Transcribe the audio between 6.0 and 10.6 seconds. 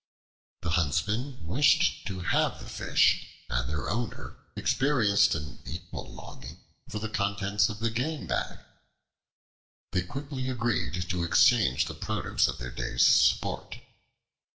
longing for the contents of the game bag. They quickly